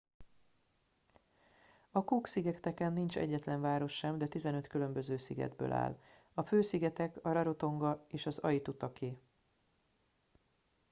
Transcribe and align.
a 1.91 2.03
cook 2.03 2.27
szigeteken 2.27 2.93
nincs 2.93 3.17
egyetlen 3.17 3.61
város 3.61 3.93
sem 3.93 4.17
de 4.17 4.27
15 4.27 4.67
különböző 4.67 5.17
szigetből 5.17 5.71
áll 5.71 5.99
a 6.33 6.41
fő 6.43 6.61
szigetek 6.61 7.25
a 7.25 7.31
rarotonga 7.31 8.05
és 8.07 8.27
aitutaki 8.37 9.17